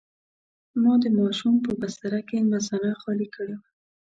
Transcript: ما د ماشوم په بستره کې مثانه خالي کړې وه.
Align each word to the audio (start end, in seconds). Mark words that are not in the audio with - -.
ما 0.81 0.93
د 1.03 1.05
ماشوم 1.17 1.55
په 1.65 1.71
بستره 1.81 2.21
کې 2.27 2.37
مثانه 2.53 2.89
خالي 3.01 3.27
کړې 3.35 3.55
وه. 3.59 3.67